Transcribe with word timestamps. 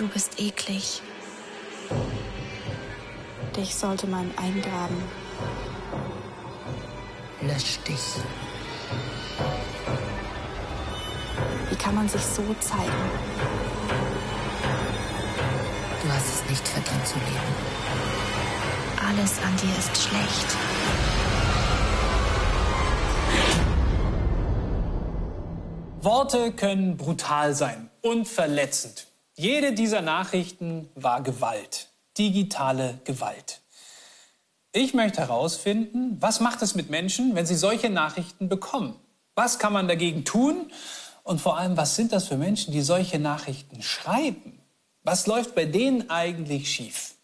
Du 0.00 0.08
bist 0.08 0.40
eklig. 0.40 1.02
Dich 3.54 3.74
sollte 3.74 4.06
man 4.06 4.30
eingraben. 4.34 4.96
Lösch 7.42 7.78
dich. 7.86 8.00
Wie 11.68 11.76
kann 11.76 11.94
man 11.96 12.08
sich 12.08 12.22
so 12.22 12.42
zeigen? 12.60 13.10
Du 16.02 16.10
hast 16.10 16.28
es 16.34 16.48
nicht 16.48 16.66
verdient 16.66 17.06
zu 17.06 17.16
leben. 17.16 17.54
Alles 19.06 19.32
an 19.42 19.54
dir 19.58 19.78
ist 19.78 20.02
schlecht. 20.02 20.56
Worte 26.00 26.52
können 26.52 26.96
brutal 26.96 27.52
sein 27.54 27.90
und 28.00 28.26
verletzend. 28.26 29.09
Jede 29.40 29.72
dieser 29.72 30.02
Nachrichten 30.02 30.90
war 30.94 31.22
Gewalt, 31.22 31.88
digitale 32.18 33.00
Gewalt. 33.04 33.62
Ich 34.74 34.92
möchte 34.92 35.22
herausfinden, 35.22 36.18
was 36.20 36.40
macht 36.40 36.60
es 36.60 36.74
mit 36.74 36.90
Menschen, 36.90 37.34
wenn 37.34 37.46
sie 37.46 37.54
solche 37.54 37.88
Nachrichten 37.88 38.50
bekommen? 38.50 38.96
Was 39.36 39.58
kann 39.58 39.72
man 39.72 39.88
dagegen 39.88 40.26
tun? 40.26 40.70
Und 41.22 41.40
vor 41.40 41.56
allem, 41.56 41.78
was 41.78 41.96
sind 41.96 42.12
das 42.12 42.28
für 42.28 42.36
Menschen, 42.36 42.74
die 42.74 42.82
solche 42.82 43.18
Nachrichten 43.18 43.80
schreiben? 43.80 44.60
Was 45.04 45.26
läuft 45.26 45.54
bei 45.54 45.64
denen 45.64 46.10
eigentlich 46.10 46.70
schief? 46.70 47.14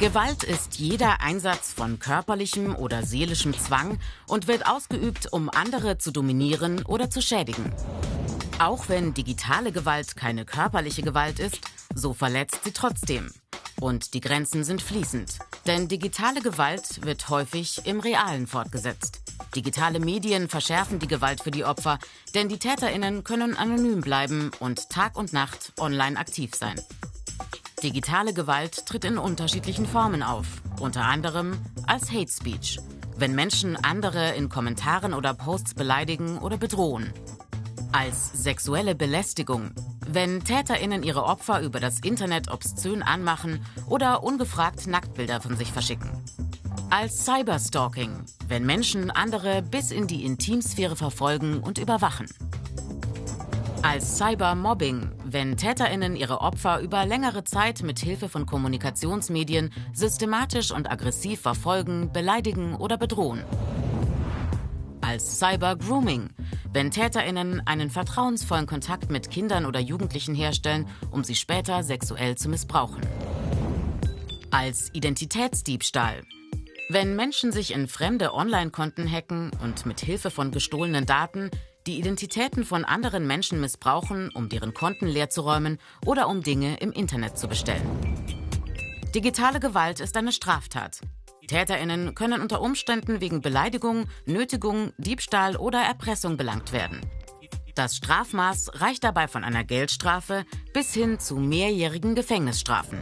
Gewalt 0.00 0.44
ist 0.44 0.78
jeder 0.78 1.20
Einsatz 1.20 1.74
von 1.74 1.98
körperlichem 1.98 2.74
oder 2.74 3.02
seelischem 3.02 3.52
Zwang 3.52 3.98
und 4.26 4.48
wird 4.48 4.66
ausgeübt, 4.66 5.30
um 5.30 5.50
andere 5.50 5.98
zu 5.98 6.10
dominieren 6.10 6.86
oder 6.86 7.10
zu 7.10 7.20
schädigen. 7.20 7.70
Auch 8.58 8.88
wenn 8.88 9.12
digitale 9.12 9.72
Gewalt 9.72 10.16
keine 10.16 10.46
körperliche 10.46 11.02
Gewalt 11.02 11.38
ist, 11.38 11.60
so 11.94 12.14
verletzt 12.14 12.64
sie 12.64 12.72
trotzdem. 12.72 13.30
Und 13.78 14.14
die 14.14 14.22
Grenzen 14.22 14.64
sind 14.64 14.80
fließend. 14.80 15.38
Denn 15.66 15.86
digitale 15.86 16.40
Gewalt 16.40 17.04
wird 17.04 17.28
häufig 17.28 17.82
im 17.84 18.00
Realen 18.00 18.46
fortgesetzt. 18.46 19.20
Digitale 19.54 20.00
Medien 20.00 20.48
verschärfen 20.48 20.98
die 20.98 21.08
Gewalt 21.08 21.42
für 21.42 21.50
die 21.50 21.66
Opfer, 21.66 21.98
denn 22.34 22.48
die 22.48 22.58
Täterinnen 22.58 23.22
können 23.22 23.54
anonym 23.54 24.00
bleiben 24.00 24.50
und 24.60 24.88
Tag 24.88 25.18
und 25.18 25.34
Nacht 25.34 25.74
online 25.78 26.18
aktiv 26.18 26.54
sein. 26.54 26.80
Digitale 27.82 28.34
Gewalt 28.34 28.84
tritt 28.84 29.06
in 29.06 29.16
unterschiedlichen 29.16 29.86
Formen 29.86 30.22
auf, 30.22 30.46
unter 30.80 31.04
anderem 31.04 31.58
als 31.86 32.12
Hate 32.12 32.30
Speech, 32.30 32.78
wenn 33.16 33.34
Menschen 33.34 33.76
andere 33.76 34.34
in 34.34 34.50
Kommentaren 34.50 35.14
oder 35.14 35.32
Posts 35.32 35.74
beleidigen 35.74 36.38
oder 36.38 36.58
bedrohen. 36.58 37.12
Als 37.92 38.32
sexuelle 38.34 38.94
Belästigung, 38.94 39.70
wenn 40.06 40.44
Täterinnen 40.44 41.02
ihre 41.02 41.24
Opfer 41.24 41.62
über 41.62 41.80
das 41.80 42.00
Internet 42.00 42.50
obszön 42.50 43.02
anmachen 43.02 43.64
oder 43.88 44.22
ungefragt 44.22 44.86
Nacktbilder 44.86 45.40
von 45.40 45.56
sich 45.56 45.72
verschicken. 45.72 46.10
Als 46.90 47.24
Cyberstalking, 47.24 48.10
wenn 48.46 48.66
Menschen 48.66 49.10
andere 49.10 49.62
bis 49.62 49.90
in 49.90 50.06
die 50.06 50.24
Intimsphäre 50.26 50.96
verfolgen 50.96 51.60
und 51.60 51.78
überwachen. 51.78 52.26
Als 53.82 54.18
Cybermobbing, 54.18 55.10
wenn 55.24 55.56
Täterinnen 55.56 56.14
ihre 56.14 56.42
Opfer 56.42 56.80
über 56.80 57.06
längere 57.06 57.44
Zeit 57.44 57.82
mit 57.82 57.98
Hilfe 57.98 58.28
von 58.28 58.44
Kommunikationsmedien 58.44 59.72
systematisch 59.94 60.70
und 60.70 60.90
aggressiv 60.90 61.40
verfolgen, 61.40 62.12
beleidigen 62.12 62.76
oder 62.76 62.98
bedrohen. 62.98 63.42
Als 65.00 65.38
Cybergrooming, 65.38 66.28
wenn 66.74 66.90
Täterinnen 66.90 67.62
einen 67.66 67.88
vertrauensvollen 67.88 68.66
Kontakt 68.66 69.10
mit 69.10 69.30
Kindern 69.30 69.64
oder 69.64 69.80
Jugendlichen 69.80 70.34
herstellen, 70.34 70.86
um 71.10 71.24
sie 71.24 71.34
später 71.34 71.82
sexuell 71.82 72.36
zu 72.36 72.50
missbrauchen. 72.50 73.00
Als 74.50 74.90
Identitätsdiebstahl, 74.92 76.20
wenn 76.90 77.16
Menschen 77.16 77.50
sich 77.50 77.72
in 77.72 77.88
fremde 77.88 78.34
Online-Konten 78.34 79.10
hacken 79.10 79.52
und 79.62 79.86
mit 79.86 80.00
Hilfe 80.00 80.30
von 80.30 80.50
gestohlenen 80.50 81.06
Daten 81.06 81.50
die 81.90 81.98
Identitäten 81.98 82.64
von 82.64 82.84
anderen 82.84 83.26
Menschen 83.26 83.60
missbrauchen, 83.60 84.30
um 84.32 84.48
deren 84.48 84.74
Konten 84.74 85.08
leerzuräumen 85.08 85.78
oder 86.06 86.28
um 86.28 86.40
Dinge 86.40 86.76
im 86.78 86.92
Internet 86.92 87.36
zu 87.36 87.48
bestellen. 87.48 87.82
Digitale 89.12 89.58
Gewalt 89.58 89.98
ist 89.98 90.16
eine 90.16 90.30
Straftat. 90.30 91.00
Täterinnen 91.48 92.14
können 92.14 92.42
unter 92.42 92.60
Umständen 92.60 93.20
wegen 93.20 93.40
Beleidigung, 93.40 94.04
Nötigung, 94.24 94.92
Diebstahl 94.98 95.56
oder 95.56 95.80
Erpressung 95.80 96.36
belangt 96.36 96.72
werden. 96.72 97.00
Das 97.74 97.96
Strafmaß 97.96 98.70
reicht 98.74 99.02
dabei 99.02 99.26
von 99.26 99.42
einer 99.42 99.64
Geldstrafe 99.64 100.44
bis 100.72 100.94
hin 100.94 101.18
zu 101.18 101.38
mehrjährigen 101.38 102.14
Gefängnisstrafen. 102.14 103.00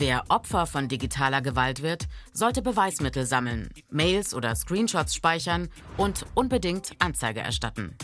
Wer 0.00 0.22
Opfer 0.28 0.66
von 0.66 0.86
digitaler 0.86 1.42
Gewalt 1.42 1.82
wird, 1.82 2.06
sollte 2.32 2.62
Beweismittel 2.62 3.26
sammeln, 3.26 3.68
Mails 3.90 4.32
oder 4.32 4.54
Screenshots 4.54 5.12
speichern 5.12 5.70
und 5.96 6.24
unbedingt 6.34 6.92
Anzeige 7.00 7.40
erstatten. 7.40 7.96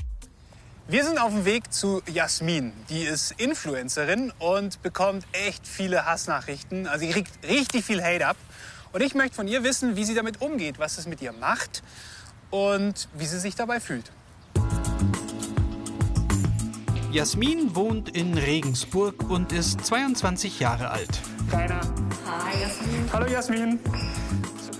Wir 0.89 1.05
sind 1.05 1.19
auf 1.19 1.31
dem 1.31 1.45
Weg 1.45 1.73
zu 1.73 2.03
Jasmin. 2.13 2.73
Die 2.91 3.03
ist 3.03 3.31
Influencerin 3.41 4.33
und 4.41 4.83
bekommt 4.83 5.25
echt 5.31 5.69
viele 5.69 6.05
Hassnachrichten. 6.05 6.89
Also 6.89 7.07
sie 7.07 7.13
kriegt 7.13 7.31
richtig 7.49 7.85
viel 7.85 8.03
Hate 8.03 8.27
ab. 8.27 8.37
Und 8.93 9.01
ich 9.01 9.15
möchte 9.15 9.37
von 9.37 9.47
ihr 9.47 9.63
wissen, 9.63 9.95
wie 9.95 10.03
sie 10.03 10.17
damit 10.17 10.41
umgeht, 10.41 10.81
was 10.81 10.99
es 10.99 11.07
mit 11.07 11.23
ihr 11.23 11.33
macht 11.33 11.85
und 12.51 13.09
wie 13.15 13.27
sie 13.27 13.39
sich 13.39 13.55
dabei 13.55 13.79
fühlt. 13.79 14.11
Jasmin 17.15 17.77
wohnt 17.77 18.09
in 18.17 18.37
Regensburg 18.37 19.31
und 19.31 19.53
ist 19.53 19.87
22 19.87 20.59
Jahre 20.59 20.91
alt. 20.91 21.23
Keiner. 21.49 21.81
Hi 22.27 22.61
Jasmin. 22.61 23.09
Hallo 23.13 23.27
Jasmin. 23.27 23.79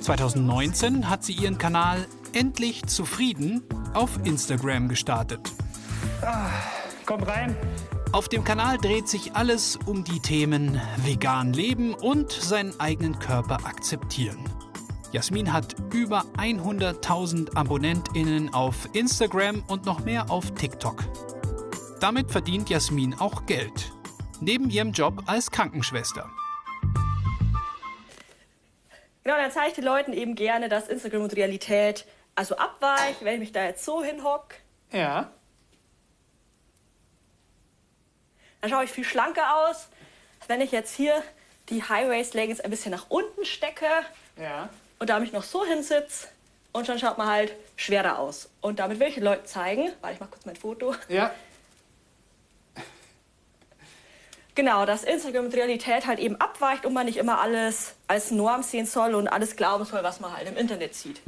2019 0.01 1.09
hat 1.09 1.23
sie 1.23 1.35
ihren 1.35 1.59
Kanal 1.59 2.05
Endlich 2.33 2.87
zufrieden 2.87 3.63
auf 3.93 4.19
Instagram 4.25 4.89
gestartet. 4.89 5.53
Ah, 6.23 6.51
komm 7.07 7.23
rein. 7.23 7.57
Auf 8.11 8.29
dem 8.29 8.43
Kanal 8.43 8.79
dreht 8.79 9.07
sich 9.07 9.37
alles 9.37 9.79
um 9.87 10.03
die 10.03 10.19
Themen 10.19 10.81
vegan 11.05 11.53
leben 11.53 11.95
und 11.95 12.33
seinen 12.33 12.81
eigenen 12.81 13.17
Körper 13.21 13.65
akzeptieren. 13.65 14.41
Jasmin 15.13 15.53
hat 15.53 15.77
über 15.93 16.25
100.000 16.37 17.55
AbonnentInnen 17.55 18.53
auf 18.53 18.89
Instagram 18.93 19.63
und 19.69 19.87
noch 19.87 20.05
mehr 20.05 20.33
auf 20.33 20.51
TikTok. 20.55 21.05
Damit 22.05 22.31
verdient 22.31 22.69
Jasmin 22.69 23.15
auch 23.19 23.47
Geld. 23.47 23.91
Neben 24.39 24.69
ihrem 24.69 24.93
Job 24.93 25.23
als 25.25 25.51
Krankenschwester. 25.51 26.31
Genau, 29.23 29.37
dann 29.39 29.51
zeige 29.51 29.69
ich 29.69 29.75
den 29.75 29.85
Leuten 29.85 30.13
eben 30.13 30.35
gerne, 30.35 30.69
dass 30.69 30.89
Instagram 30.89 31.23
und 31.23 31.35
Realität 31.35 32.05
also 32.35 32.59
abweicht, 32.59 33.25
wenn 33.25 33.37
ich 33.37 33.41
mich 33.41 33.53
da 33.53 33.65
jetzt 33.65 33.87
so 33.87 34.05
hinhock. 34.05 34.49
Ja. 34.93 35.33
Dann 38.61 38.69
schaue 38.69 38.85
ich 38.85 38.91
viel 38.91 39.05
schlanker 39.05 39.71
aus, 39.71 39.89
wenn 40.47 40.61
ich 40.61 40.73
jetzt 40.73 40.95
hier 40.95 41.23
die 41.71 41.85
High-Waist-Leggings 41.85 42.61
ein 42.61 42.69
bisschen 42.69 42.91
nach 42.91 43.07
unten 43.09 43.47
stecke. 43.47 43.89
Ja. 44.37 44.69
Und 44.99 45.09
da 45.09 45.19
mich 45.21 45.33
noch 45.33 45.43
so 45.43 45.65
hinsitze. 45.65 46.29
Und 46.73 46.87
dann 46.87 46.99
schaut 46.99 47.17
man 47.17 47.29
halt 47.29 47.57
schwerer 47.77 48.19
aus. 48.19 48.51
Und 48.61 48.79
damit 48.79 49.01
will 49.01 49.09
ich 49.09 49.15
den 49.15 49.25
Leuten 49.25 49.47
zeigen, 49.47 49.91
weil 50.03 50.13
ich 50.13 50.21
mache 50.21 50.33
kurz 50.33 50.45
mein 50.45 50.57
Foto. 50.57 50.95
Ja. 51.09 51.31
Genau, 54.55 54.87
dass 54.87 55.03
Instagram 55.03 55.47
mit 55.47 55.55
Realität 55.55 56.07
halt 56.07 56.21
eben 56.21 56.37
abweicht 56.37 56.87
und 56.87 56.93
man 56.93 57.07
nicht 57.07 57.17
immer 57.17 57.41
alles 57.41 57.97
als 58.07 58.31
Norm 58.31 58.63
sehen 58.63 58.87
soll 58.87 59.15
und 59.15 59.27
alles 59.27 59.57
glauben 59.57 59.85
soll, 59.85 60.05
was 60.05 60.21
man 60.21 60.33
halt 60.33 60.49
im 60.49 60.57
Internet 60.57 60.95
sieht. 60.95 61.21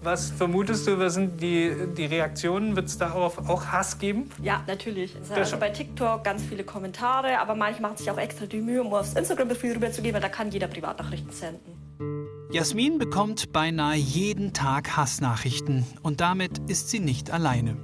Was 0.00 0.30
vermutest 0.30 0.86
du, 0.86 1.00
was 1.00 1.14
sind 1.14 1.42
die, 1.42 1.74
die 1.96 2.04
Reaktionen? 2.04 2.76
Wird 2.76 2.86
es 2.86 2.96
darauf 2.96 3.48
auch 3.48 3.66
Hass 3.66 3.98
geben? 3.98 4.30
Ja, 4.40 4.62
natürlich. 4.68 5.16
Es 5.20 5.26
sind 5.26 5.36
also 5.36 5.56
bei 5.56 5.70
TikTok 5.70 6.22
ganz 6.22 6.44
viele 6.44 6.62
Kommentare, 6.62 7.40
aber 7.40 7.56
manche 7.56 7.82
machen 7.82 7.96
sich 7.96 8.08
auch 8.08 8.18
extra 8.18 8.46
die 8.46 8.60
Mühe, 8.60 8.80
um 8.80 8.94
aufs 8.94 9.14
Instagram-Profil 9.14 9.72
rüberzugehen, 9.72 10.14
weil 10.14 10.20
da 10.20 10.28
kann 10.28 10.52
jeder 10.52 10.68
Privatnachrichten 10.68 11.32
senden. 11.32 12.46
Jasmin 12.52 12.98
bekommt 12.98 13.52
beinahe 13.52 13.96
jeden 13.96 14.52
Tag 14.52 14.96
Hassnachrichten 14.96 15.84
und 16.04 16.20
damit 16.20 16.60
ist 16.70 16.90
sie 16.90 17.00
nicht 17.00 17.32
alleine. 17.32 17.76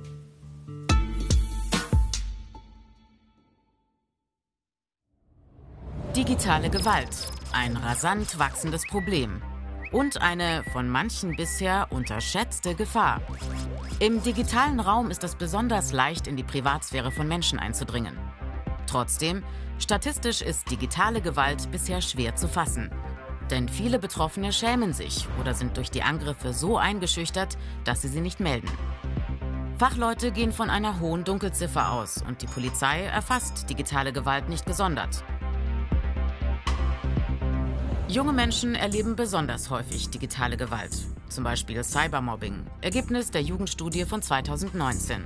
Digitale 6.17 6.69
Gewalt. 6.69 7.09
Ein 7.53 7.75
rasant 7.75 8.39
wachsendes 8.39 8.87
Problem. 8.87 9.41
Und 9.93 10.21
eine 10.21 10.63
von 10.71 10.87
manchen 10.87 11.37
bisher 11.37 11.87
unterschätzte 11.89 12.75
Gefahr. 12.75 13.23
Im 13.99 14.23
digitalen 14.23 14.79
Raum 14.79 15.11
ist 15.11 15.25
es 15.25 15.37
besonders 15.37 15.91
leicht, 15.93 16.27
in 16.27 16.37
die 16.37 16.43
Privatsphäre 16.43 17.11
von 17.13 17.27
Menschen 17.27 17.59
einzudringen. 17.59 18.19
Trotzdem, 18.87 19.43
statistisch 19.79 20.43
ist 20.43 20.71
digitale 20.71 21.23
Gewalt 21.23 21.71
bisher 21.71 22.03
schwer 22.03 22.37
zu 22.37 22.47
fassen. 22.47 22.91
Denn 23.51 23.67
viele 23.67 23.99
Betroffene 23.99 24.53
schämen 24.53 24.93
sich 24.93 25.27
oder 25.41 25.55
sind 25.55 25.79
durch 25.79 25.91
die 25.91 26.03
Angriffe 26.03 26.53
so 26.53 26.77
eingeschüchtert, 26.77 27.57
dass 27.85 28.03
sie 28.03 28.09
sie 28.09 28.21
nicht 28.21 28.39
melden. 28.39 28.69
Fachleute 29.79 30.31
gehen 30.31 30.53
von 30.53 30.69
einer 30.69 31.01
hohen 31.01 31.25
Dunkelziffer 31.25 31.91
aus 31.91 32.23
und 32.29 32.43
die 32.43 32.47
Polizei 32.47 33.01
erfasst 33.05 33.71
digitale 33.71 34.13
Gewalt 34.13 34.51
nicht 34.51 34.67
gesondert. 34.67 35.25
Junge 38.13 38.35
Menschen 38.35 38.75
erleben 38.75 39.17
besonders 39.17 39.71
häufig 39.71 40.11
digitale 40.11 40.59
Gewalt, 40.59 40.91
zum 41.31 41.45
Beispiel 41.45 41.83
Cybermobbing, 41.83 42.67
Ergebnis 42.83 43.31
der 43.31 43.41
Jugendstudie 43.41 44.05
von 44.05 44.21
2019. 44.21 45.25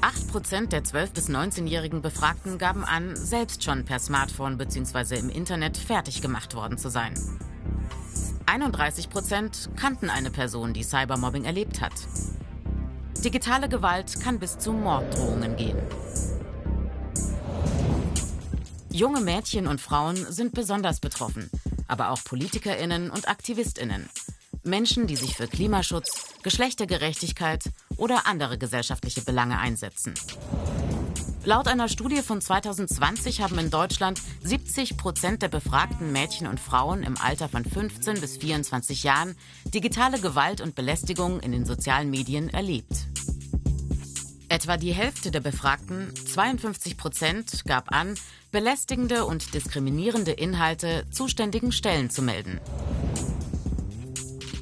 8% 0.00 0.68
der 0.68 0.84
12- 0.84 1.12
bis 1.12 1.28
19-jährigen 1.28 2.00
Befragten 2.00 2.56
gaben 2.56 2.82
an, 2.82 3.14
selbst 3.14 3.62
schon 3.62 3.84
per 3.84 3.98
Smartphone 3.98 4.56
bzw. 4.56 5.18
im 5.18 5.28
Internet 5.28 5.76
fertig 5.76 6.22
gemacht 6.22 6.54
worden 6.54 6.78
zu 6.78 6.88
sein. 6.88 7.12
31% 8.46 9.76
kannten 9.76 10.08
eine 10.08 10.30
Person, 10.30 10.72
die 10.72 10.82
Cybermobbing 10.82 11.44
erlebt 11.44 11.82
hat. 11.82 11.92
Digitale 13.22 13.68
Gewalt 13.68 14.18
kann 14.18 14.38
bis 14.38 14.56
zu 14.56 14.72
Morddrohungen 14.72 15.56
gehen. 15.56 15.76
Junge 18.96 19.20
Mädchen 19.20 19.66
und 19.66 19.78
Frauen 19.78 20.16
sind 20.16 20.54
besonders 20.54 21.00
betroffen, 21.00 21.50
aber 21.86 22.08
auch 22.08 22.24
Politikerinnen 22.24 23.10
und 23.10 23.28
Aktivistinnen. 23.28 24.08
Menschen, 24.64 25.06
die 25.06 25.16
sich 25.16 25.36
für 25.36 25.48
Klimaschutz, 25.48 26.24
Geschlechtergerechtigkeit 26.42 27.64
oder 27.98 28.26
andere 28.26 28.56
gesellschaftliche 28.56 29.20
Belange 29.20 29.58
einsetzen. 29.58 30.14
Laut 31.44 31.68
einer 31.68 31.88
Studie 31.88 32.22
von 32.22 32.40
2020 32.40 33.42
haben 33.42 33.58
in 33.58 33.68
Deutschland 33.68 34.22
70 34.42 34.96
Prozent 34.96 35.42
der 35.42 35.48
befragten 35.48 36.10
Mädchen 36.10 36.46
und 36.46 36.58
Frauen 36.58 37.02
im 37.02 37.18
Alter 37.18 37.50
von 37.50 37.66
15 37.66 38.18
bis 38.22 38.38
24 38.38 39.02
Jahren 39.02 39.36
digitale 39.74 40.18
Gewalt 40.20 40.62
und 40.62 40.74
Belästigung 40.74 41.40
in 41.40 41.52
den 41.52 41.66
sozialen 41.66 42.08
Medien 42.08 42.48
erlebt. 42.48 43.08
Etwa 44.48 44.76
die 44.76 44.92
Hälfte 44.92 45.30
der 45.30 45.40
Befragten, 45.40 46.14
52 46.14 46.96
Prozent, 46.96 47.64
gab 47.66 47.92
an, 47.92 48.14
belästigende 48.52 49.24
und 49.24 49.54
diskriminierende 49.54 50.30
Inhalte 50.30 51.04
zuständigen 51.10 51.72
Stellen 51.72 52.10
zu 52.10 52.22
melden. 52.22 52.60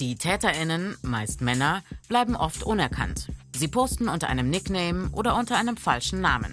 Die 0.01 0.17
Täterinnen, 0.17 0.97
meist 1.03 1.43
Männer, 1.43 1.83
bleiben 2.09 2.35
oft 2.35 2.63
unerkannt. 2.63 3.29
Sie 3.55 3.69
posten 3.69 4.09
unter 4.09 4.29
einem 4.29 4.49
Nickname 4.49 5.11
oder 5.13 5.37
unter 5.37 5.57
einem 5.57 5.77
falschen 5.77 6.21
Namen. 6.21 6.53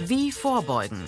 Wie 0.00 0.32
vorbeugen? 0.32 1.04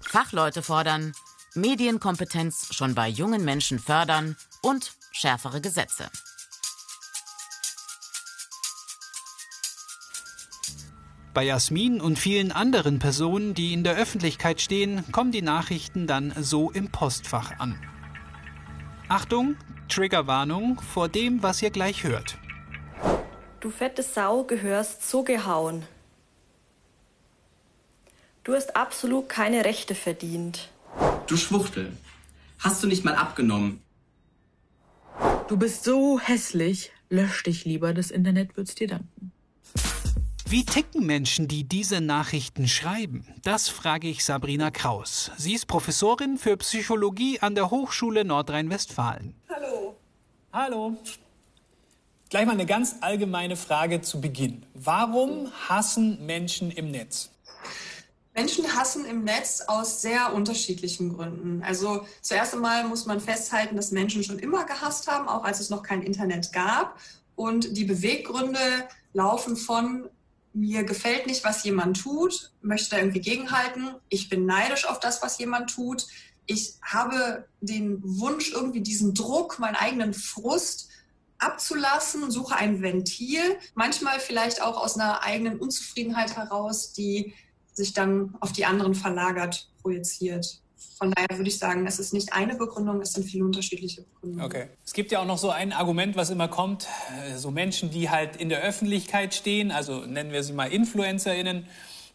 Fachleute 0.00 0.62
fordern, 0.62 1.12
Medienkompetenz 1.54 2.74
schon 2.74 2.94
bei 2.94 3.08
jungen 3.08 3.44
Menschen 3.44 3.78
fördern 3.78 4.36
und 4.62 4.92
schärfere 5.12 5.60
Gesetze. 5.60 6.10
Bei 11.34 11.42
Jasmin 11.42 12.00
und 12.00 12.16
vielen 12.16 12.52
anderen 12.52 13.00
Personen, 13.00 13.54
die 13.54 13.72
in 13.72 13.82
der 13.82 13.96
Öffentlichkeit 13.96 14.60
stehen, 14.60 15.04
kommen 15.10 15.32
die 15.32 15.42
Nachrichten 15.42 16.06
dann 16.06 16.32
so 16.40 16.70
im 16.70 16.92
Postfach 16.92 17.58
an. 17.58 17.76
Achtung, 19.08 19.56
Triggerwarnung 19.88 20.80
vor 20.80 21.08
dem, 21.08 21.42
was 21.42 21.60
ihr 21.60 21.70
gleich 21.70 22.04
hört. 22.04 22.38
Du 23.58 23.70
fette 23.70 24.04
Sau 24.04 24.44
gehörst 24.44 25.10
so 25.10 25.24
gehauen. 25.24 25.82
Du 28.44 28.54
hast 28.54 28.76
absolut 28.76 29.28
keine 29.28 29.64
Rechte 29.64 29.96
verdient. 29.96 30.68
Du 31.26 31.36
Schwuchtel. 31.36 31.96
Hast 32.60 32.80
du 32.84 32.86
nicht 32.86 33.04
mal 33.04 33.16
abgenommen? 33.16 33.82
Du 35.48 35.56
bist 35.56 35.82
so 35.82 36.20
hässlich. 36.20 36.92
Lösch 37.10 37.42
dich 37.42 37.64
lieber, 37.64 37.92
das 37.92 38.12
Internet 38.12 38.56
wird's 38.56 38.76
dir 38.76 38.86
danken. 38.86 39.33
Wie 40.46 40.64
ticken 40.66 41.06
Menschen, 41.06 41.48
die 41.48 41.64
diese 41.64 42.02
Nachrichten 42.02 42.68
schreiben? 42.68 43.26
Das 43.42 43.70
frage 43.70 44.08
ich 44.08 44.24
Sabrina 44.26 44.70
Kraus. 44.70 45.30
Sie 45.38 45.54
ist 45.54 45.66
Professorin 45.66 46.36
für 46.36 46.58
Psychologie 46.58 47.40
an 47.40 47.54
der 47.54 47.70
Hochschule 47.70 48.26
Nordrhein-Westfalen. 48.26 49.34
Hallo. 49.48 49.96
Hallo. 50.52 50.96
Gleich 52.28 52.44
mal 52.44 52.52
eine 52.52 52.66
ganz 52.66 52.96
allgemeine 53.00 53.56
Frage 53.56 54.02
zu 54.02 54.20
Beginn. 54.20 54.66
Warum 54.74 55.50
hassen 55.66 56.24
Menschen 56.26 56.70
im 56.70 56.90
Netz? 56.90 57.30
Menschen 58.34 58.76
hassen 58.76 59.06
im 59.06 59.24
Netz 59.24 59.62
aus 59.66 60.02
sehr 60.02 60.34
unterschiedlichen 60.34 61.14
Gründen. 61.14 61.62
Also 61.62 62.06
zuerst 62.20 62.52
einmal 62.52 62.84
muss 62.84 63.06
man 63.06 63.18
festhalten, 63.18 63.76
dass 63.76 63.92
Menschen 63.92 64.22
schon 64.22 64.38
immer 64.38 64.66
gehasst 64.66 65.08
haben, 65.08 65.26
auch 65.26 65.44
als 65.44 65.60
es 65.60 65.70
noch 65.70 65.82
kein 65.82 66.02
Internet 66.02 66.52
gab. 66.52 66.98
Und 67.34 67.76
die 67.76 67.84
Beweggründe 67.84 68.58
laufen 69.14 69.56
von 69.56 70.10
mir 70.54 70.84
gefällt 70.84 71.26
nicht, 71.26 71.44
was 71.44 71.64
jemand 71.64 72.00
tut, 72.00 72.52
möchte 72.62 72.90
da 72.90 72.98
irgendwie 72.98 73.20
gegenhalten. 73.20 73.96
Ich 74.08 74.28
bin 74.28 74.46
neidisch 74.46 74.86
auf 74.86 75.00
das, 75.00 75.20
was 75.20 75.38
jemand 75.38 75.70
tut. 75.70 76.06
Ich 76.46 76.74
habe 76.82 77.48
den 77.60 78.00
Wunsch, 78.02 78.52
irgendwie 78.52 78.80
diesen 78.80 79.14
Druck, 79.14 79.58
meinen 79.58 79.74
eigenen 79.74 80.14
Frust 80.14 80.88
abzulassen, 81.38 82.30
suche 82.30 82.56
ein 82.56 82.80
Ventil, 82.80 83.58
manchmal 83.74 84.20
vielleicht 84.20 84.62
auch 84.62 84.76
aus 84.76 84.94
einer 84.94 85.22
eigenen 85.22 85.58
Unzufriedenheit 85.58 86.36
heraus, 86.36 86.92
die 86.92 87.34
sich 87.72 87.92
dann 87.92 88.36
auf 88.40 88.52
die 88.52 88.64
anderen 88.64 88.94
verlagert, 88.94 89.68
projiziert. 89.82 90.60
Von 90.98 91.10
daher 91.10 91.36
würde 91.36 91.48
ich 91.48 91.58
sagen, 91.58 91.86
es 91.86 91.98
ist 91.98 92.12
nicht 92.12 92.32
eine 92.32 92.54
Begründung, 92.54 93.00
es 93.00 93.12
sind 93.12 93.24
viele 93.24 93.44
unterschiedliche 93.44 94.02
Begründungen. 94.02 94.44
Okay. 94.44 94.68
Es 94.84 94.92
gibt 94.92 95.12
ja 95.12 95.20
auch 95.20 95.26
noch 95.26 95.38
so 95.38 95.50
ein 95.50 95.72
Argument, 95.72 96.16
was 96.16 96.30
immer 96.30 96.48
kommt, 96.48 96.86
äh, 97.26 97.36
so 97.36 97.50
Menschen, 97.50 97.90
die 97.90 98.10
halt 98.10 98.36
in 98.36 98.48
der 98.48 98.62
Öffentlichkeit 98.62 99.34
stehen, 99.34 99.70
also 99.70 100.06
nennen 100.06 100.32
wir 100.32 100.42
sie 100.42 100.52
mal 100.52 100.72
InfluencerInnen. 100.72 101.66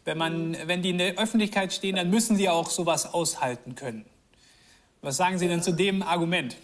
Wenn, 0.04 0.18
man, 0.18 0.56
wenn 0.64 0.82
die 0.82 0.90
in 0.90 0.98
der 0.98 1.18
Öffentlichkeit 1.18 1.72
stehen, 1.72 1.96
dann 1.96 2.08
müssen 2.10 2.36
sie 2.36 2.48
auch 2.48 2.70
sowas 2.70 3.12
aushalten 3.12 3.74
können. 3.74 4.06
Was 5.02 5.16
sagen 5.16 5.38
Sie 5.38 5.48
denn 5.48 5.62
zu 5.62 5.72
dem 5.72 6.02
Argument? 6.02 6.56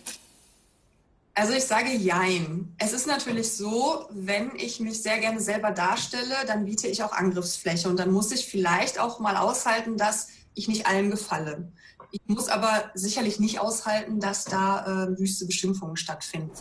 Also 1.34 1.52
ich 1.52 1.64
sage 1.64 1.90
Jein. 1.92 2.74
Es 2.78 2.94
ist 2.94 3.06
natürlich 3.06 3.52
so, 3.52 4.06
wenn 4.10 4.56
ich 4.56 4.80
mich 4.80 5.02
sehr 5.02 5.18
gerne 5.18 5.38
selber 5.38 5.70
darstelle, 5.70 6.34
dann 6.46 6.64
biete 6.64 6.88
ich 6.88 7.02
auch 7.02 7.12
Angriffsfläche 7.12 7.90
und 7.90 7.98
dann 7.98 8.10
muss 8.10 8.32
ich 8.32 8.46
vielleicht 8.46 8.98
auch 8.98 9.20
mal 9.20 9.36
aushalten, 9.36 9.98
dass 9.98 10.28
ich 10.54 10.66
nicht 10.66 10.86
allen 10.86 11.10
gefalle. 11.10 11.70
Ich 12.10 12.20
muss 12.26 12.48
aber 12.48 12.90
sicherlich 12.94 13.40
nicht 13.40 13.60
aushalten, 13.60 14.20
dass 14.20 14.44
da 14.44 15.04
äh, 15.04 15.18
wüste 15.18 15.46
Beschimpfungen 15.46 15.96
stattfinden. 15.96 16.52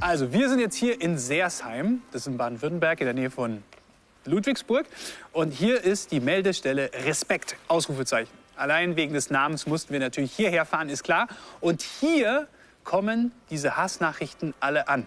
Also, 0.00 0.32
wir 0.32 0.48
sind 0.48 0.58
jetzt 0.58 0.76
hier 0.76 1.00
in 1.00 1.18
Seersheim, 1.18 2.02
das 2.12 2.22
ist 2.22 2.26
in 2.26 2.36
Baden-Württemberg, 2.36 3.00
in 3.00 3.06
der 3.06 3.14
Nähe 3.14 3.30
von 3.30 3.62
Ludwigsburg. 4.24 4.86
Und 5.32 5.52
hier 5.52 5.82
ist 5.82 6.10
die 6.10 6.20
Meldestelle 6.20 6.90
Respekt, 7.04 7.56
Ausrufezeichen. 7.68 8.32
Allein 8.56 8.96
wegen 8.96 9.14
des 9.14 9.30
Namens 9.30 9.66
mussten 9.66 9.92
wir 9.92 10.00
natürlich 10.00 10.32
hierher 10.32 10.64
fahren, 10.64 10.88
ist 10.88 11.04
klar. 11.04 11.28
Und 11.60 11.82
hier 11.82 12.48
kommen 12.84 13.32
diese 13.50 13.76
Hassnachrichten 13.76 14.54
alle 14.60 14.88
an. 14.88 15.06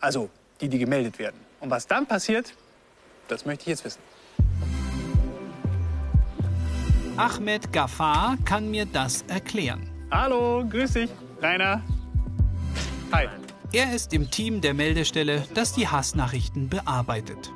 Also 0.00 0.30
die, 0.60 0.68
die 0.68 0.78
gemeldet 0.78 1.18
werden. 1.18 1.40
Und 1.60 1.70
was 1.70 1.86
dann 1.86 2.06
passiert, 2.06 2.54
das 3.28 3.44
möchte 3.44 3.62
ich 3.62 3.68
jetzt 3.68 3.84
wissen. 3.84 4.00
Ahmed 7.20 7.70
Gafar 7.70 8.38
kann 8.46 8.70
mir 8.70 8.86
das 8.86 9.26
erklären. 9.28 9.86
Hallo, 10.10 10.64
grüß 10.66 10.94
dich, 10.94 11.10
Rainer. 11.42 11.82
Hi. 13.12 13.28
Er 13.74 13.94
ist 13.94 14.14
im 14.14 14.30
Team 14.30 14.62
der 14.62 14.72
Meldestelle, 14.72 15.44
das 15.52 15.74
die 15.74 15.86
Hassnachrichten 15.86 16.70
bearbeitet. 16.70 17.52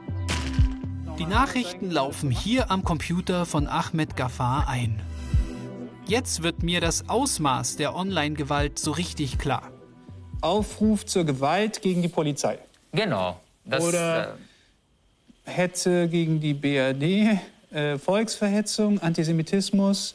Die 1.19 1.25
Nachrichten 1.25 1.91
laufen 1.91 2.31
hier 2.31 2.71
am 2.71 2.85
Computer 2.85 3.47
von 3.47 3.67
Ahmed 3.67 4.17
Gafar 4.17 4.69
ein. 4.69 5.01
Jetzt 6.07 6.43
wird 6.43 6.63
mir 6.63 6.83
das 6.83 7.09
Ausmaß 7.09 7.77
der 7.77 7.97
Online-Gewalt 7.97 8.79
so 8.79 8.91
richtig 8.91 9.39
klar. 9.39 9.71
Aufruf 10.43 11.07
zur 11.07 11.25
Gewalt 11.25 11.81
gegen 11.81 12.03
die 12.03 12.09
Polizei. 12.09 12.59
Genau. 12.93 13.41
Das, 13.65 13.83
Oder 13.83 14.35
äh, 15.47 15.51
Hetze 15.51 16.07
gegen 16.07 16.39
die 16.39 16.53
BRD 16.53 17.41
äh, 17.75 17.99
Volksverhetzung, 17.99 19.01
Antisemitismus, 19.01 20.15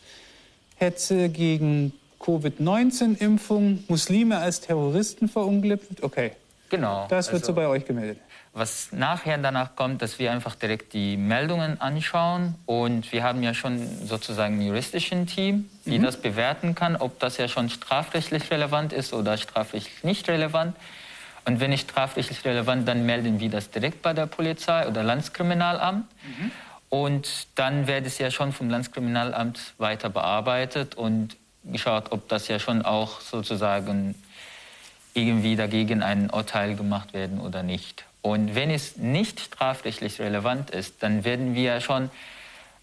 Hetze 0.75 1.29
gegen 1.29 1.93
Covid-19-Impfung, 2.19 3.83
Muslime 3.87 4.37
als 4.37 4.61
Terroristen 4.61 5.29
verunglückt. 5.29 6.03
Okay. 6.03 6.31
Genau. 6.69 7.07
Das 7.09 7.27
wird 7.27 7.41
also, 7.41 7.47
so 7.47 7.53
bei 7.53 7.67
euch 7.67 7.85
gemeldet. 7.85 8.19
Was 8.53 8.91
nachher 8.91 9.37
danach 9.37 9.75
kommt, 9.75 10.01
dass 10.01 10.19
wir 10.19 10.31
einfach 10.31 10.55
direkt 10.55 10.93
die 10.93 11.17
Meldungen 11.17 11.79
anschauen 11.81 12.55
und 12.65 13.11
wir 13.11 13.23
haben 13.23 13.43
ja 13.43 13.53
schon 13.53 13.79
sozusagen 14.05 14.59
ein 14.59 14.61
juristisches 14.61 15.27
Team, 15.27 15.69
die 15.85 15.99
mhm. 15.99 16.03
das 16.03 16.17
bewerten 16.17 16.75
kann, 16.75 16.95
ob 16.95 17.19
das 17.19 17.37
ja 17.37 17.47
schon 17.47 17.69
strafrechtlich 17.69 18.51
relevant 18.51 18.91
ist 18.93 19.13
oder 19.13 19.37
strafrechtlich 19.37 20.03
nicht 20.03 20.27
relevant. 20.27 20.75
Und 21.45 21.59
wenn 21.59 21.69
nicht 21.69 21.89
strafrechtlich 21.89 22.43
relevant, 22.45 22.87
dann 22.87 23.05
melden 23.05 23.39
wir 23.39 23.49
das 23.49 23.69
direkt 23.71 24.01
bei 24.01 24.13
der 24.13 24.25
Polizei 24.25 24.87
oder 24.87 25.03
Landeskriminalamt. 25.03 26.05
Mhm. 26.23 26.51
Und 26.89 27.47
dann 27.55 27.87
wird 27.87 28.05
es 28.05 28.17
ja 28.17 28.31
schon 28.31 28.51
vom 28.51 28.69
Landeskriminalamt 28.69 29.73
weiter 29.77 30.09
bearbeitet 30.09 30.95
und 30.95 31.37
geschaut, 31.63 32.11
ob 32.11 32.27
das 32.29 32.47
ja 32.47 32.59
schon 32.59 32.83
auch 32.83 33.21
sozusagen 33.21 34.15
irgendwie 35.13 35.55
dagegen 35.55 36.01
ein 36.01 36.29
Urteil 36.29 36.75
gemacht 36.75 37.13
werden 37.13 37.39
oder 37.39 37.63
nicht. 37.63 38.05
Und 38.21 38.55
wenn 38.55 38.69
es 38.69 38.97
nicht 38.97 39.39
strafrechtlich 39.39 40.19
relevant 40.19 40.71
ist, 40.71 41.01
dann 41.03 41.23
werden 41.23 41.55
wir 41.55 41.79
schon 41.81 42.09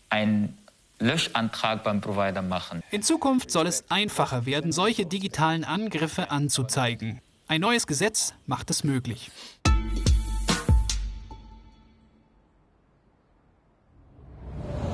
einen 0.08 0.56
Löschantrag 0.98 1.82
beim 1.84 2.00
Provider 2.00 2.42
machen. 2.42 2.82
In 2.90 3.02
Zukunft 3.02 3.50
soll 3.50 3.66
es 3.66 3.84
einfacher 3.90 4.46
werden, 4.46 4.72
solche 4.72 5.04
digitalen 5.04 5.64
Angriffe 5.64 6.30
anzuzeigen. 6.30 7.20
Ein 7.48 7.60
neues 7.60 7.86
Gesetz 7.86 8.32
macht 8.46 8.70
es 8.70 8.82
möglich. 8.82 9.30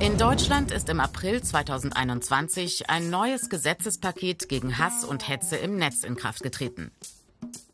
In 0.03 0.17
Deutschland 0.17 0.73
ist 0.73 0.89
im 0.89 0.99
April 0.99 1.41
2021 1.41 2.89
ein 2.89 3.09
neues 3.09 3.47
Gesetzespaket 3.49 4.49
gegen 4.49 4.77
Hass 4.77 5.05
und 5.05 5.29
Hetze 5.29 5.55
im 5.55 5.77
Netz 5.77 6.03
in 6.03 6.17
Kraft 6.17 6.43
getreten. 6.43 6.91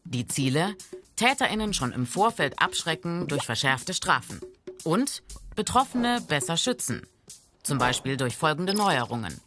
Die 0.04 0.28
Ziele? 0.28 0.76
Täterinnen 1.16 1.74
schon 1.74 1.92
im 1.92 2.06
Vorfeld 2.06 2.62
abschrecken 2.62 3.28
durch 3.28 3.48
verschärfte 3.48 3.96
Strafen 3.96 4.42
und 4.84 5.24
Betroffene 5.56 6.22
besser 6.22 6.56
schützen, 6.56 7.02
zum 7.64 7.80
Beispiel 7.80 8.16
durch 8.16 8.38
folgende 8.38 8.76
Neuerungen. 8.76 9.42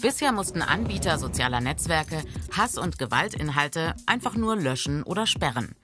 Bisher 0.00 0.32
mussten 0.32 0.62
Anbieter 0.62 1.16
sozialer 1.16 1.60
Netzwerke 1.60 2.24
Hass- 2.50 2.76
und 2.76 2.98
Gewaltinhalte 2.98 3.94
einfach 4.06 4.34
nur 4.34 4.56
löschen 4.56 5.04
oder 5.04 5.28
sperren. 5.28 5.76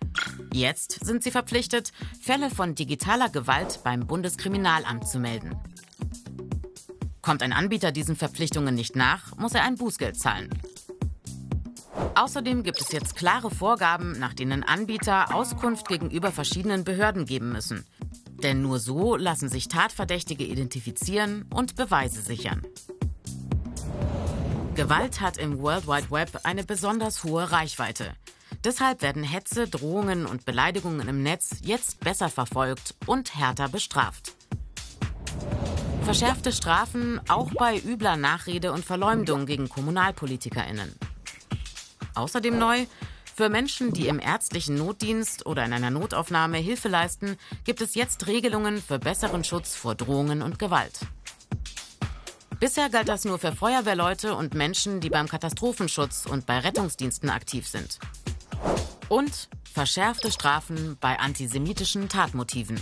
Jetzt 0.53 1.05
sind 1.05 1.23
sie 1.23 1.31
verpflichtet, 1.31 1.93
Fälle 2.21 2.51
von 2.51 2.75
digitaler 2.75 3.29
Gewalt 3.29 3.79
beim 3.85 4.09
Bundeskriminalamt 4.09 5.07
zu 5.07 5.21
melden. 5.21 5.55
Kommt 7.27 7.43
ein 7.43 7.53
Anbieter 7.53 7.91
diesen 7.91 8.15
Verpflichtungen 8.15 8.77
nicht 8.77 8.95
nach, 8.95 9.35
muss 9.37 9.53
er 9.53 9.65
ein 9.65 9.75
Bußgeld 9.75 10.17
zahlen. 10.17 10.49
Außerdem 12.15 12.63
gibt 12.63 12.81
es 12.81 12.93
jetzt 12.93 13.17
klare 13.17 13.51
Vorgaben, 13.51 14.13
nach 14.13 14.33
denen 14.33 14.63
Anbieter 14.63 15.35
Auskunft 15.35 15.89
gegenüber 15.89 16.31
verschiedenen 16.31 16.85
Behörden 16.85 17.25
geben 17.25 17.51
müssen. 17.51 17.85
Denn 18.45 18.63
nur 18.63 18.79
so 18.79 19.17
lassen 19.17 19.49
sich 19.49 19.67
Tatverdächtige 19.67 20.45
identifizieren 20.45 21.47
und 21.53 21.75
Beweise 21.75 22.23
sichern. 22.23 22.63
Gewalt 24.77 25.21
hat 25.21 25.37
im 25.37 25.59
World 25.59 25.89
Wide 25.89 26.13
Web 26.13 26.43
eine 26.45 26.63
besonders 26.63 27.25
hohe 27.25 27.51
Reichweite. 27.51 28.15
Deshalb 28.63 29.03
werden 29.03 29.25
Hetze, 29.25 29.67
Drohungen 29.67 30.27
und 30.27 30.45
Beleidigungen 30.45 31.09
im 31.09 31.25
Netz 31.25 31.57
jetzt 31.65 31.99
besser 31.99 32.29
verfolgt 32.29 32.95
und 33.05 33.35
härter 33.35 33.69
bestraft. 33.69 34.36
Verschärfte 36.07 36.53
Strafen 36.53 37.21
auch 37.29 37.51
bei 37.59 37.81
übler 37.81 38.17
Nachrede 38.17 38.71
und 38.71 38.85
Verleumdung 38.85 39.45
gegen 39.45 39.69
KommunalpolitikerInnen. 39.69 40.95
Außerdem 42.15 42.57
neu, 42.57 42.87
für 43.35 43.49
Menschen, 43.49 43.93
die 43.93 44.07
im 44.07 44.21
ärztlichen 44.21 44.77
Notdienst 44.77 45.47
oder 45.47 45.65
in 45.65 45.73
einer 45.73 45.91
Notaufnahme 45.91 46.59
Hilfe 46.59 46.87
leisten, 46.89 47.37
gibt 47.65 47.81
es 47.81 47.97
jetzt 47.97 48.29
Regelungen 48.29 48.81
für 48.81 49.01
besseren 49.01 49.43
Schutz 49.43 49.75
vor 49.75 49.97
Drohungen 49.97 50.43
und 50.43 50.61
Gewalt. 50.61 51.01
Bisher 52.61 52.89
galt 52.89 53.09
das 53.09 53.25
nur 53.25 53.41
für 53.41 53.51
Feuerwehrleute 53.51 54.37
und 54.37 54.55
Menschen, 54.55 55.01
die 55.01 55.11
beim 55.11 55.27
Katastrophenschutz 55.27 56.25
und 56.27 56.47
bei 56.47 56.61
Rettungsdiensten 56.61 57.31
aktiv 57.31 57.67
sind. 57.67 57.99
Und 59.09 59.49
verschärfte 59.75 60.31
Strafen 60.31 60.99
bei 61.01 61.19
antisemitischen 61.19 62.09
Tatmotiven. 62.09 62.81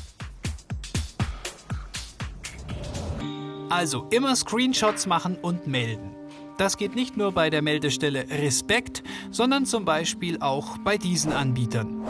Also 3.71 4.06
immer 4.11 4.37
Screenshots 4.37 5.06
machen 5.06 5.37
und 5.40 5.66
melden. 5.66 6.14
Das 6.59 6.76
geht 6.76 6.94
nicht 6.94 7.16
nur 7.16 7.33
bei 7.33 7.50
der 7.50 7.62
Meldestelle 7.62 8.28
Respekt, 8.30 9.02
sondern 9.30 9.66
zum 9.66 9.85
Beispiel 9.85 10.40
auch 10.40 10.78
bei 10.78 10.99
diesen 10.99 11.33
Anbietern. 11.33 12.02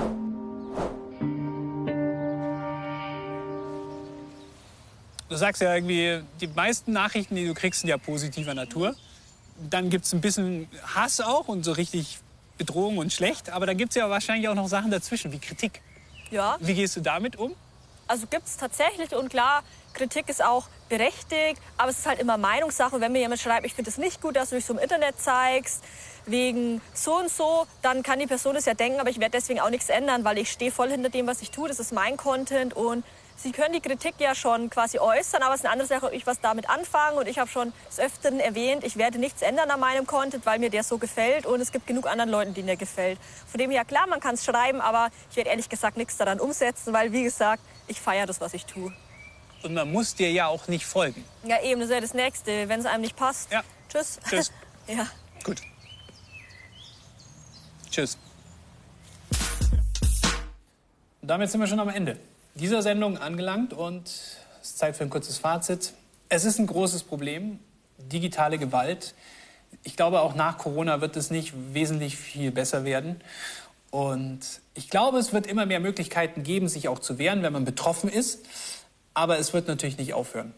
Du 5.29 5.37
sagst 5.37 5.63
ja 5.63 5.75
irgendwie, 5.75 6.21
die 6.41 6.47
meisten 6.49 6.93
Nachrichten, 6.93 7.35
die 7.37 7.47
du 7.47 7.55
kriegst, 7.55 7.81
sind 7.81 7.89
ja 7.89 7.97
positiver 7.97 8.55
Natur. 8.55 8.95
Dann 9.71 9.89
gibt 9.89 10.05
es 10.05 10.13
ein 10.13 10.21
bisschen 10.21 10.69
Hass 10.95 11.21
auch 11.21 11.49
und 11.49 11.65
so 11.65 11.73
richtig 11.73 12.19
Bedrohung 12.59 12.99
und 12.99 13.13
schlecht. 13.13 13.51
Aber 13.51 13.67
dann 13.67 13.77
gibt 13.77 13.91
es 13.91 13.97
ja 13.97 14.11
wahrscheinlich 14.11 14.49
auch 14.49 14.55
noch 14.55 14.69
Sachen 14.69 14.91
dazwischen, 14.91 15.33
wie 15.33 15.39
Kritik. 15.39 15.81
Ja. 16.31 16.57
Wie 16.61 16.75
gehst 16.75 16.97
du 16.97 17.01
damit 17.01 17.37
um? 17.37 17.55
Also 18.07 18.27
gibt 18.27 18.47
es 18.47 18.57
tatsächlich 18.57 19.15
und 19.15 19.31
klar, 19.31 19.63
Kritik 19.95 20.29
ist 20.29 20.45
auch 20.45 20.67
berechtigt, 20.89 21.61
aber 21.79 21.91
es 21.91 22.01
ist 22.01 22.07
halt 22.07 22.21
immer 22.21 22.37
Meinungssache. 22.37 23.01
Wenn 23.01 23.13
mir 23.13 23.21
jemand 23.21 23.41
schreibt, 23.41 23.65
ich 23.65 23.75
finde 23.75 23.91
es 23.91 23.99
nicht 23.99 24.21
gut, 24.21 24.37
dass 24.37 24.51
du 24.51 24.57
dich 24.57 24.65
so 24.65 24.75
im 24.75 24.79
Internet 24.79 25.21
zeigst, 25.21 25.83
wegen 26.27 26.81
so 26.93 27.17
und 27.17 27.31
so, 27.31 27.67
dann 27.83 28.03
kann 28.03 28.19
die 28.19 28.27
Person 28.27 28.55
das 28.55 28.65
ja 28.65 28.75
denken, 28.75 29.01
aber 29.01 29.11
ich 29.11 29.21
werde 29.21 29.33
deswegen 29.33 29.61
auch 29.61 29.71
nichts 29.71 29.89
ändern, 29.89 30.25
weil 30.25 30.39
ich 30.39 30.51
stehe 30.51 30.71
voll 30.71 30.91
hinter 30.91 31.11
dem, 31.11 31.27
was 31.27 31.43
ich 31.43 31.51
tue. 31.51 31.69
Das 31.69 31.79
ist 31.79 31.93
mein 31.93 32.17
Content 32.17 32.75
und 32.75 33.05
Sie 33.37 33.53
können 33.53 33.73
die 33.73 33.81
Kritik 33.81 34.15
ja 34.19 34.35
schon 34.35 34.71
quasi 34.71 34.99
äußern, 34.99 35.43
aber 35.43 35.55
es 35.55 35.61
ist 35.61 35.67
eine 35.67 35.73
andere 35.73 35.89
Sache, 35.89 36.07
ob 36.07 36.13
ich 36.13 36.27
was 36.27 36.41
damit 36.41 36.71
anfange. 36.71 37.19
Und 37.19 37.29
ich 37.29 37.39
habe 37.39 37.51
schon 37.51 37.73
des 37.89 37.99
Öfteren 37.99 38.39
erwähnt, 38.39 38.85
ich 38.85 38.97
werde 38.97 39.19
nichts 39.19 39.43
ändern 39.43 39.71
an 39.71 39.81
meinem 39.81 40.07
Content, 40.07 40.47
weil 40.47 40.59
mir 40.59 40.71
der 40.71 40.85
so 40.85 40.99
gefällt. 40.99 41.45
Und 41.45 41.61
es 41.61 41.73
gibt 41.73 41.87
genug 41.87 42.07
anderen 42.07 42.31
Leuten, 42.31 42.55
denen 42.55 42.69
der 42.69 42.77
gefällt. 42.77 43.19
Von 43.47 43.59
dem 43.59 43.71
her, 43.71 43.85
klar, 43.85 44.07
man 44.07 44.21
kann 44.21 44.35
es 44.35 44.45
schreiben, 44.45 44.81
aber 44.81 45.09
ich 45.31 45.37
werde 45.37 45.51
ehrlich 45.51 45.69
gesagt 45.69 45.97
nichts 45.97 46.17
daran 46.17 46.39
umsetzen, 46.39 46.93
weil, 46.93 47.13
wie 47.13 47.25
gesagt, 47.25 47.63
ich 47.89 48.01
feiere 48.01 48.27
das, 48.27 48.41
was 48.41 48.55
ich 48.55 48.67
tue. 48.67 48.93
Und 49.65 49.73
man 49.73 49.91
muss 49.91 50.15
dir 50.15 50.31
ja 50.31 50.47
auch 50.47 50.69
nicht 50.69 50.85
folgen. 50.85 51.25
Ja, 51.43 51.63
eben, 51.63 51.81
das 51.81 51.89
ist 51.89 51.95
ja 51.95 52.01
das 52.03 52.13
Nächste. 52.13 52.69
Wenn 52.69 52.81
es 52.81 52.87
einem 52.87 53.01
nicht 53.01 53.17
passt, 53.17 53.51
ja. 53.51 53.63
tschüss. 53.89 54.19
Tschüss. 54.29 54.53
ja. 54.87 55.07
Gut. 55.43 55.63
Tschüss. 57.91 58.19
Und 61.23 61.29
damit 61.29 61.51
sind 61.51 61.61
wir 61.61 61.67
schon 61.67 61.81
am 61.81 61.89
Ende 61.89 62.19
dieser 62.55 62.83
Sendung 62.83 63.17
angelangt 63.17 63.73
und 63.73 64.07
es 64.07 64.69
ist 64.69 64.79
Zeit 64.79 64.97
für 64.97 65.05
ein 65.05 65.11
kurzes 65.11 65.39
Fazit. 65.39 65.95
Es 66.29 66.45
ist 66.45 66.59
ein 66.59 66.67
großes 66.67 67.05
Problem, 67.05 67.59
digitale 67.97 68.59
Gewalt. 68.59 69.15
Ich 69.83 69.97
glaube, 69.97 70.21
auch 70.21 70.35
nach 70.35 70.59
Corona 70.59 71.01
wird 71.01 71.17
es 71.17 71.31
nicht 71.31 71.55
wesentlich 71.73 72.17
viel 72.17 72.51
besser 72.51 72.85
werden. 72.85 73.23
Und 73.91 74.41
ich 74.75 74.91
glaube, 74.91 75.19
es 75.19 75.33
wird 75.33 75.47
immer 75.47 75.67
mehr 75.67 75.81
Möglichkeiten 75.81 76.43
geben, 76.43 76.69
sich 76.69 76.89
auch 76.89 76.99
zu 76.99 77.17
wehren, 77.19 77.43
wenn 77.43 77.53
man 77.53 77.65
betroffen 77.65 78.11
ist. 78.11 78.45
Aber 79.15 79.39
es 79.39 79.53
wird 79.53 79.69
natürlich 79.69 79.97
nicht 79.97 80.13
aufhören. 80.13 80.53